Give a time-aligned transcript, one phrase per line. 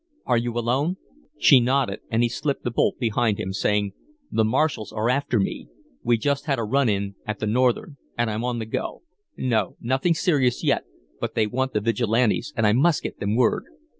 [0.25, 0.97] "Are you alone?"
[1.37, 3.93] She nodded, and he slipped the bolt behind him, saying:
[4.31, 5.67] "The marshals are after me.
[6.01, 9.03] We just had a 'run in' at the Northern, and I'm on the go.
[9.37, 10.85] No nothing serious yet,
[11.19, 13.65] but they want the Vigilantes, and I must get them word.